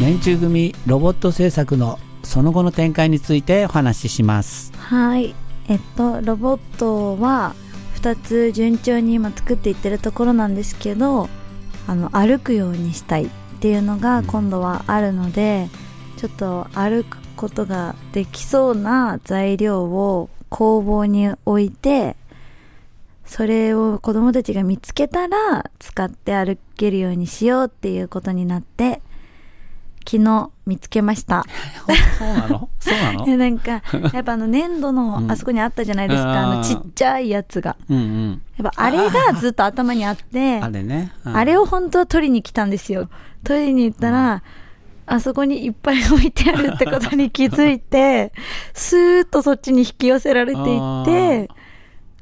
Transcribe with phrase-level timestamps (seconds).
[0.00, 4.72] 年中組ロボット制作のその後の展開についてお話しします。
[4.76, 5.36] はい。
[5.68, 7.54] えっとロボットは
[7.96, 11.28] 2つ順調に今作っていってるところなんですけど
[11.86, 13.28] あの歩くようにしたいっ
[13.60, 15.68] ていうのが今度はあるので、
[16.16, 22.16] ちょっと歩くことができそうな材料を工房に置いて
[23.26, 29.00] それを子供たちが見つけたら使って歩けるようにしようっていうことになって
[30.04, 31.44] 昨日見つけました。
[32.18, 32.68] そうなの？
[32.78, 33.24] そうなの？
[33.24, 36.36] で なんかやっぱあの 粘土のあそこにあったじゃないですか、うん。
[36.36, 37.76] あのちっちゃいやつが。
[37.88, 38.42] うんうん。
[38.58, 41.36] やっぱあれがずっと頭にあってあれね、うん。
[41.36, 43.08] あれを本当は取りに来たんですよ。
[43.42, 44.42] 取りに行ったら、
[45.06, 48.32] あそこにいっぱい置いてあるってことに気づいて
[48.72, 51.50] スーッとそっちに引き寄せられていって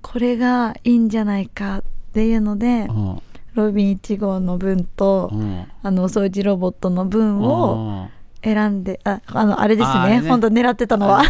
[0.00, 3.22] これがいいんじゃないかっていうのでうん
[3.58, 5.66] ロビン1号の分とうん。
[5.82, 10.20] あのお掃除ロボットの分をうん選んでああのあれですね。
[10.20, 10.28] ね。
[10.28, 11.22] 本当狙ってたのは。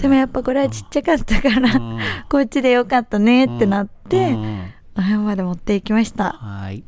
[0.00, 1.98] でもやっぱこれはちっちゃかったから、うん。
[2.28, 4.42] こっちでよかったねってなって、うん。
[4.42, 4.72] うん。
[4.98, 6.32] お部屋まで持っていきました。
[6.32, 6.82] はい。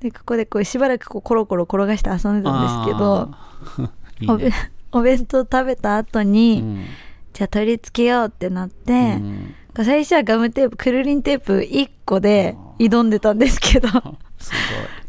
[0.00, 3.30] でここでこうしばらくこうコロコロ転がして遊んでたんですけど
[4.20, 4.52] いいね。
[4.92, 6.84] お弁当食べた後に、うん。
[7.32, 9.54] じゃあ取り付けようってなって、うん。
[9.84, 12.56] 最初はガムテープくるりんテープ1個で
[12.88, 13.88] 挑んでたんですけど。
[14.38, 14.52] す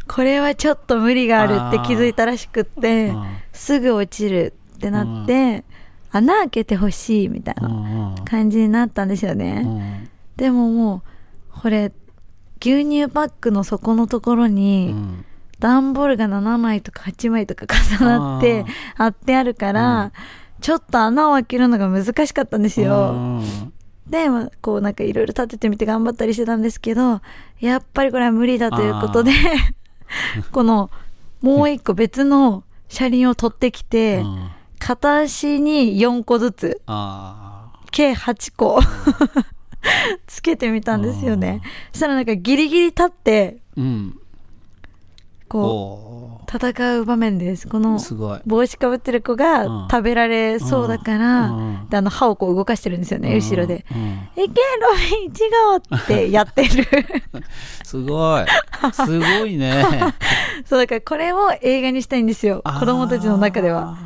[0.07, 5.63] これはちょっと無理があるって気づいたらしくってうんすぐ落ちるってなって、
[6.11, 8.25] 穴開けてほしいみたいなうんうん。
[8.25, 9.63] 感じになったんですよね。
[9.65, 10.09] うん。
[10.35, 11.03] でもも
[11.55, 11.91] うこれ
[12.59, 15.25] 牛乳パックの底のところうにん。
[15.59, 17.65] 段ボールが7枚とか8枚とか
[17.97, 18.65] 重なって
[18.95, 20.11] 貼ってあるから、
[20.59, 23.41] ちょっと穴を開けるのが難しかったんですよ。
[24.05, 27.21] うんで、まあこうなんかいろいろ立ててみて頑張ったりしてたんですけど
[27.59, 29.31] やっぱりこれは無理だということで
[30.51, 30.89] この
[31.41, 34.49] もう一個別の車輪を取ってきて、 うん。
[34.79, 38.81] 片足に4個ずつあ計8個
[40.27, 41.61] つけてみたんですよね。
[41.93, 44.19] そしたらなんかギリギリ立ってーうん
[45.53, 47.67] こおう戦う場面です。
[47.67, 47.99] この
[48.45, 49.37] 帽子かぶってる子うん。
[49.37, 51.87] が食べられそうだから、うん。
[51.89, 53.85] であの歯をこう動かしてるんですよね、後ろで。
[53.91, 54.49] うんうんいけロ
[55.21, 55.39] ビン1
[55.91, 56.85] 号ってやってる。
[57.85, 58.45] すごい。
[58.93, 59.83] すごいね。
[60.65, 62.61] そうだからこれを映画にしたいんですよ。
[62.79, 63.97] 子供たちの中では。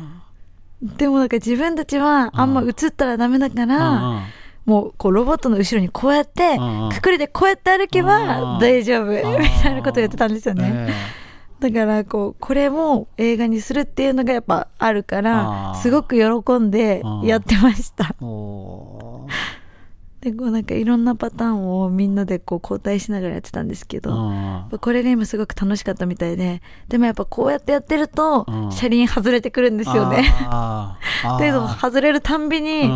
[0.82, 4.20] でもなんか自分たちはあんま映ったらダメだかあら、ー
[4.64, 9.06] もうこうロボットの後ろにこうやって隠れてこうやって歩けうんば大丈夫。
[9.06, 10.92] みたいなことを言ってたんですよね。
[11.60, 18.14] えだからこうこれも映画にするっていうのがやっぱあるからすごく喜んでやってました。
[20.20, 30.24] でこうなんかいろんなパターンをみんなでこう交代しながらやってたんですけど、これが今すごく楽しかったみたいででもやっぱこうやってやってるとうん車輪外れてくるんですよね。
[31.38, 32.88] で 外れるたんびにこ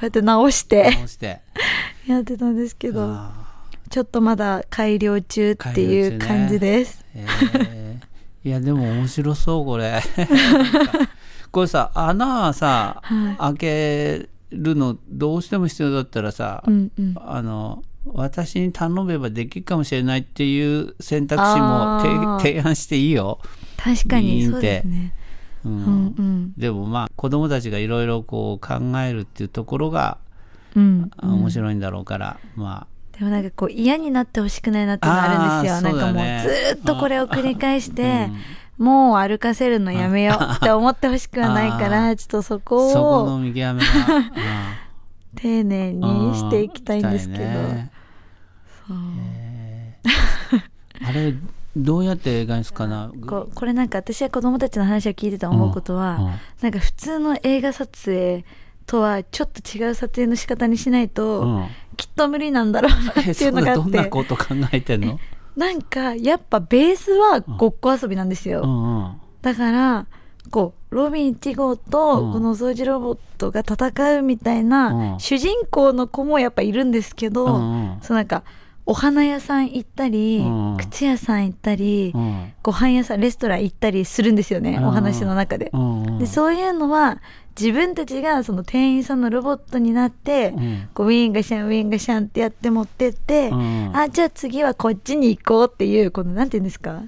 [0.00, 0.90] うやって直して
[2.08, 3.32] やってたんですけどあ
[3.90, 7.04] ちょっとまだ改良中っていう感じです。
[7.14, 7.79] ーえー
[8.44, 10.00] いやでも面白そうこれ。
[11.52, 13.36] これさ穴はさ、はい。
[13.36, 17.14] 開けるのどうしても必要だったらさ、うんうん。
[17.16, 22.00] あの私に頼めばできるかもしれないっていう選択肢も
[22.40, 23.40] 提提案していいよ、
[23.76, 25.14] 確かにそうでですね。
[25.64, 25.72] うん。
[25.72, 26.52] うんうん。
[26.56, 30.18] でもまあ子供たちがいろいろこう考えるっていうところが
[30.74, 31.10] うん。
[31.16, 32.86] あ面白いんだろうから、ま
[33.20, 35.76] でもなんかこう嫌になってほしくないなってのがあるんですよ。
[35.76, 38.30] あーなんかもうずーっとこれを繰り返しあ、て、
[38.78, 43.82] もう歩かせるのやめようって思ってほしくはないから、ちょっとそうんこそこのを見極め。
[43.82, 43.84] が、
[45.36, 47.44] 丁寧うんにしていきたいんですけど。
[48.88, 48.96] そう。
[51.06, 51.34] あれ
[51.76, 53.12] どうやって映画にすかな？
[53.28, 56.32] こうこれなんか私は子供たちの話を聞いてて思うことは、うんうん。
[56.62, 58.46] なんか普通の映画撮影
[58.86, 61.66] とはちょっと違う撮影の仕方にしないと、うん
[62.00, 63.96] きっと無理なんだろうなってえいそうのがあって。
[63.98, 65.20] なこと考えてんの？
[65.56, 69.12] なんかやっぱベースはごっこ遊びなんですよ、うんうん
[69.42, 70.06] だから
[70.50, 75.20] こうロビン1号とうんこのお掃除ロボットが戦うみたいな、うん。
[75.20, 77.98] 主人公の子もやっぱいるんですけど、うんうん。
[78.02, 78.42] そうなんか
[78.90, 80.76] お花屋さん行ったり、うん。
[80.76, 82.52] 靴屋さん行ったり、うん。
[82.60, 84.84] ご飯屋さんレストラン行ったりするんですよね、うん。
[84.88, 85.70] お話の中で。
[85.72, 87.22] うんうんでそういうのは
[87.58, 90.88] 自分たちがその店員さんのロボットになって、うん。
[90.92, 93.92] こうウィーンガシャンウィーンガシャンってやって持ってって、うん。
[93.96, 97.04] あじゃあ次はこっちに行こうっていうこのなんて言うんですか？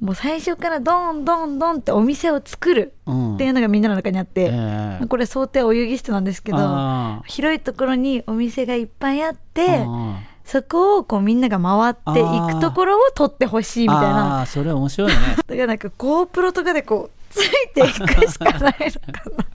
[0.00, 3.34] もう最初からドンドンドンってお店を作るうん。
[3.34, 5.06] っていうのがみんなの中にあって、ええ。
[5.06, 10.16] これ想定お遊戯室なんですけどあ広いところにお店がいっぱいあって、ーうん
[10.52, 14.40] そそこをこうみんなが回っていくところを撮ってほしいみたいな。
[14.40, 15.16] ああそれ面白いね。
[15.40, 18.74] だからなんか GoPro とかでこうついていくしかない
[19.08, 19.44] のかな。
[19.44, 19.46] っ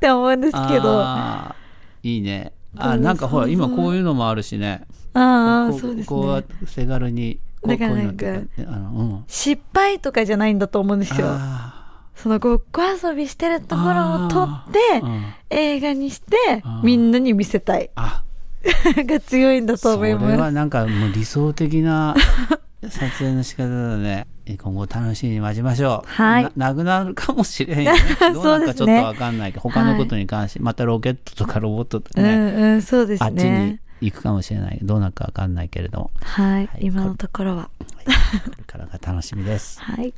[0.00, 1.04] て思うんですけど。
[2.02, 2.52] いいね。
[2.76, 4.82] あうんなんかほら今こういうのもあるしね。
[5.14, 8.16] あこそうですこうやっねて手軽にだからなん
[8.66, 9.24] あのうん。
[9.28, 11.28] 失敗とかじゃないんだと思うんですよ。
[11.30, 14.80] あそのごっこ遊びしてるところを撮って
[15.50, 17.90] 映画にしてみんなに見せたい。
[17.94, 18.24] あ
[19.06, 20.40] が強いんだとそれ思います。
[20.40, 22.14] はなんかもう理想的な
[22.82, 24.26] 撮影の仕方だね。
[24.56, 26.10] 今後楽しみに待ちましょう。
[26.10, 26.44] はい。
[26.56, 28.00] ななくなるかもしれんよね。
[28.32, 34.78] どうなるかちょっとわかんないけど、他のことに関して、またロケットとかロボットとかうね、んうんそうですあっちにね行くかもしれない。
[34.82, 36.70] どうなるかわかんないけれども、はい、はい。
[36.80, 37.70] 今のところは。
[37.84, 37.90] こ
[38.56, 39.80] れからが楽しみです。
[39.82, 40.14] はい